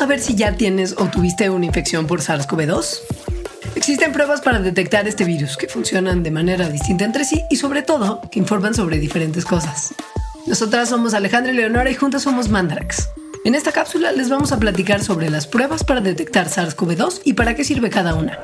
[0.00, 3.00] saber si ya tienes o tuviste una infección por SARS-CoV-2?
[3.74, 7.82] Existen pruebas para detectar este virus que funcionan de manera distinta entre sí y sobre
[7.82, 9.92] todo que informan sobre diferentes cosas.
[10.46, 13.10] Nosotras somos Alejandra y Leonora y juntas somos Mandrax.
[13.44, 17.54] En esta cápsula les vamos a platicar sobre las pruebas para detectar SARS-CoV-2 y para
[17.54, 18.38] qué sirve cada una.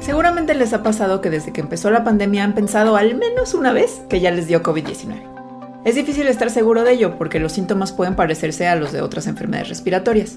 [0.00, 3.72] Seguramente les ha pasado que desde que empezó la pandemia han pensado al menos una
[3.72, 5.33] vez que ya les dio COVID-19.
[5.84, 9.26] Es difícil estar seguro de ello porque los síntomas pueden parecerse a los de otras
[9.26, 10.36] enfermedades respiratorias.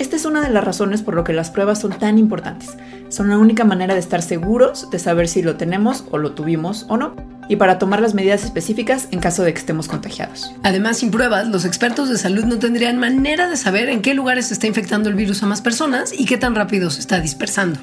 [0.00, 2.76] Esta es una de las razones por lo que las pruebas son tan importantes.
[3.08, 6.86] Son la única manera de estar seguros de saber si lo tenemos o lo tuvimos
[6.88, 7.14] o no,
[7.48, 10.52] y para tomar las medidas específicas en caso de que estemos contagiados.
[10.64, 14.46] Además, sin pruebas, los expertos de salud no tendrían manera de saber en qué lugares
[14.46, 17.78] se está infectando el virus a más personas y qué tan rápido se está dispersando.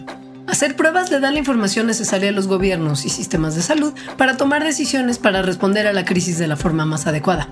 [0.58, 4.38] Hacer pruebas le da la información necesaria a los gobiernos y sistemas de salud para
[4.38, 7.48] tomar decisiones para responder a la crisis de la forma más adecuada.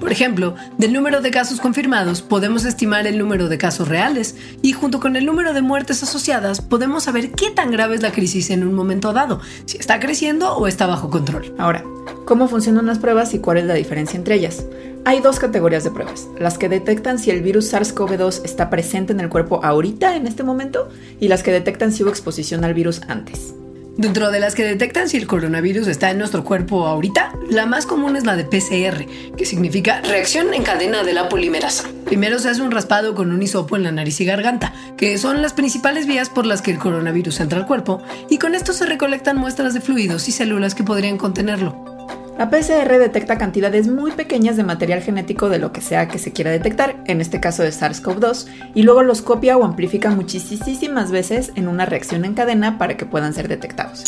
[0.00, 4.72] Por ejemplo, del número de casos confirmados podemos estimar el número de casos reales y
[4.72, 8.50] junto con el número de muertes asociadas podemos saber qué tan grave es la crisis
[8.50, 11.54] en un momento dado, si está creciendo o está bajo control.
[11.58, 11.82] Ahora,
[12.26, 14.64] ¿cómo funcionan las pruebas y cuál es la diferencia entre ellas?
[15.04, 19.20] Hay dos categorías de pruebas, las que detectan si el virus SARS-CoV-2 está presente en
[19.20, 20.88] el cuerpo ahorita, en este momento,
[21.20, 23.54] y las que detectan si hubo exposición al virus antes.
[23.96, 27.86] Dentro de las que detectan si el coronavirus está en nuestro cuerpo ahorita, la más
[27.86, 31.88] común es la de PCR, que significa reacción en cadena de la polimerasa.
[32.04, 35.40] Primero se hace un raspado con un hisopo en la nariz y garganta, que son
[35.40, 38.84] las principales vías por las que el coronavirus entra al cuerpo, y con esto se
[38.84, 41.95] recolectan muestras de fluidos y células que podrían contenerlo.
[42.38, 46.32] La PCR detecta cantidades muy pequeñas de material genético de lo que sea que se
[46.32, 51.52] quiera detectar, en este caso de SARS-CoV-2, y luego los copia o amplifica muchísimas veces
[51.54, 54.04] en una reacción en cadena para que puedan ser detectados.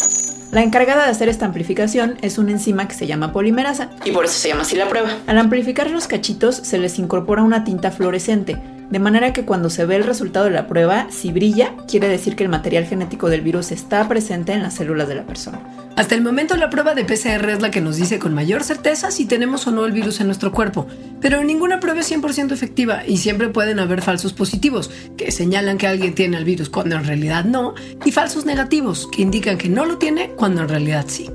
[0.52, 4.26] La encargada de hacer esta amplificación es una enzima que se llama polimerasa, y por
[4.26, 5.08] eso se llama así la prueba.
[5.26, 8.58] Al amplificar los cachitos se les incorpora una tinta fluorescente,
[8.91, 12.36] de manera que cuando se ve el resultado de la prueba, si brilla, quiere decir
[12.36, 15.61] que el material genético del virus está presente en las células de la persona.
[15.96, 19.11] Hasta el momento la prueba de PCR es la que nos dice con mayor certeza
[19.11, 20.86] si tenemos o no el virus en nuestro cuerpo,
[21.20, 25.86] pero ninguna prueba es 100% efectiva y siempre pueden haber falsos positivos, que señalan que
[25.86, 27.74] alguien tiene el virus cuando en realidad no,
[28.05, 31.29] y falsos negativos, que indican que no lo tiene cuando en realidad sí.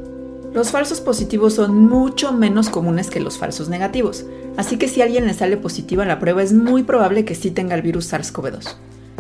[0.54, 4.24] Los falsos positivos son mucho menos comunes que los falsos negativos,
[4.58, 7.52] así que si a alguien le sale positiva la prueba es muy probable que sí
[7.52, 8.76] tenga el virus SARS-CoV-2.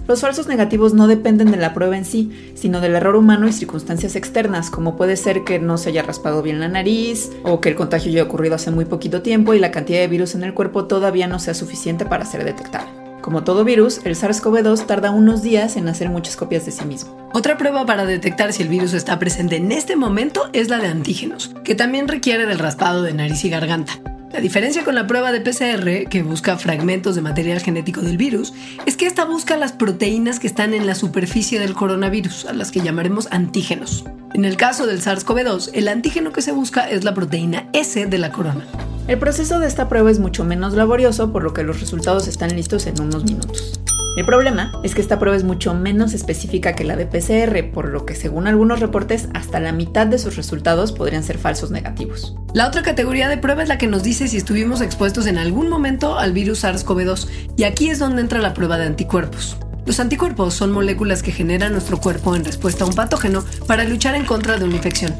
[0.08, 3.54] Los falsos negativos no dependen de la prueba en sí, sino del error humano y
[3.54, 7.70] circunstancias externas, como puede ser que no se haya raspado bien la nariz, o que
[7.70, 10.54] el contagio haya ocurrido hace muy poquito tiempo y la cantidad de virus en el
[10.54, 12.92] cuerpo todavía no sea suficiente para ser detectable.
[13.22, 17.30] Como todo virus, el SARS-CoV-2 tarda unos días en hacer muchas copias de sí mismo.
[17.34, 20.88] Otra prueba para detectar si el virus está presente en este momento es la de
[20.88, 23.94] antígenos, que también requiere del raspado de nariz y garganta.
[24.34, 28.52] La diferencia con la prueba de PCR, que busca fragmentos de material genético del virus,
[28.88, 32.72] es que esta busca las proteínas que están en la superficie del coronavirus, a las
[32.72, 34.06] que llamaremos antígenos.
[34.34, 38.18] En el caso del SARS-CoV-2, el antígeno que se busca es la proteína S de
[38.18, 38.66] la corona.
[39.08, 42.56] El proceso de esta prueba es mucho menos laborioso, por lo que los resultados están
[42.56, 43.80] listos en unos minutos.
[44.16, 47.90] El problema es que esta prueba es mucho menos específica que la de PCR, por
[47.90, 52.36] lo que según algunos reportes, hasta la mitad de sus resultados podrían ser falsos negativos.
[52.54, 55.68] La otra categoría de prueba es la que nos dice si estuvimos expuestos en algún
[55.68, 59.58] momento al virus SARS-CoV-2, y aquí es donde entra la prueba de anticuerpos.
[59.88, 64.14] Los anticuerpos son moléculas que genera nuestro cuerpo en respuesta a un patógeno para luchar
[64.14, 65.16] en contra de una infección.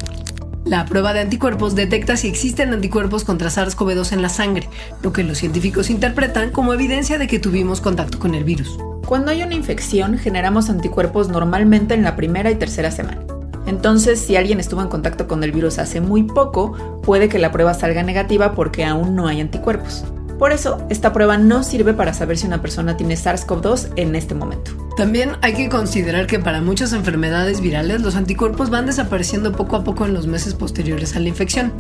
[0.74, 4.68] La prueba de anticuerpos detecta si existen anticuerpos contra SARS-CoV-2 en la sangre,
[5.04, 8.80] lo que los científicos interpretan como evidencia de que tuvimos contacto con el virus.
[9.06, 13.22] Cuando hay una infección, generamos anticuerpos normalmente en la primera y tercera semana.
[13.68, 17.52] Entonces, si alguien estuvo en contacto con el virus hace muy poco, puede que la
[17.52, 20.04] prueba salga negativa porque aún no hay anticuerpos.
[20.40, 24.36] Por eso, esta prueba no sirve para saber si una persona tiene SARS-CoV-2 en este
[24.36, 24.72] momento.
[24.98, 29.84] También hay que considerar que para muchas enfermedades virales los anticuerpos van desapareciendo poco a
[29.84, 31.74] poco en los meses posteriores a la infección.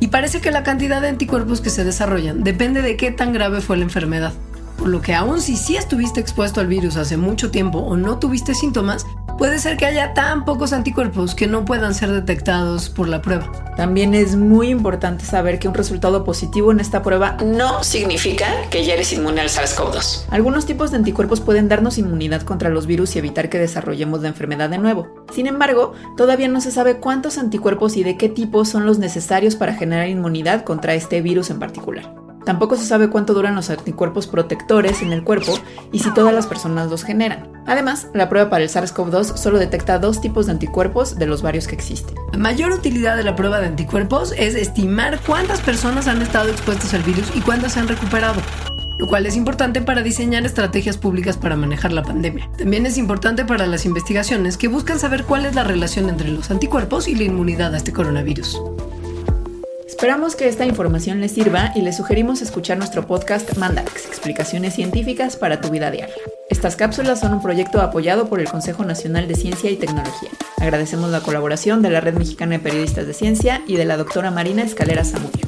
[0.00, 3.60] Y parece que la cantidad de anticuerpos que se desarrollan depende de qué tan grave
[3.60, 4.32] fue la enfermedad.
[4.78, 8.18] Por lo que aún si sí estuviste expuesto al virus hace mucho tiempo o no
[8.18, 9.06] tuviste síntomas,
[9.38, 13.50] puede ser que haya tan pocos anticuerpos que no puedan ser detectados por la prueba.
[13.76, 18.84] También es muy importante saber que un resultado positivo en esta prueba no significa que
[18.84, 20.24] ya eres inmune al SARS-CoV-2.
[20.30, 24.28] Algunos tipos de anticuerpos pueden darnos inmunidad contra los virus y evitar que desarrollemos la
[24.28, 25.24] enfermedad de nuevo.
[25.32, 29.54] Sin embargo, todavía no se sabe cuántos anticuerpos y de qué tipo son los necesarios
[29.54, 32.17] para generar inmunidad contra este virus en particular.
[32.48, 35.58] Tampoco se sabe cuánto duran los anticuerpos protectores en el cuerpo
[35.92, 37.46] y si todas las personas los generan.
[37.66, 41.66] Además, la prueba para el SARS-CoV-2 solo detecta dos tipos de anticuerpos de los varios
[41.68, 42.14] que existen.
[42.32, 46.94] La mayor utilidad de la prueba de anticuerpos es estimar cuántas personas han estado expuestas
[46.94, 48.40] al virus y cuántas se han recuperado.
[48.98, 52.50] lo cual es importante para diseñar estrategias públicas para manejar la pandemia.
[52.56, 56.50] También es importante para las investigaciones que buscan saber cuál es la relación entre los
[56.50, 58.58] anticuerpos y la inmunidad a este coronavirus.
[59.98, 65.36] Esperamos que esta información les sirva y les sugerimos escuchar nuestro podcast Mandarax, explicaciones científicas
[65.36, 66.14] para tu vida diaria.
[66.48, 70.30] Estas cápsulas son un proyecto apoyado por el Consejo Nacional de Ciencia y Tecnología.
[70.58, 74.30] Agradecemos la colaboración de la Red Mexicana de Periodistas de Ciencia y de la doctora
[74.30, 75.47] Marina Escalera Zamudio.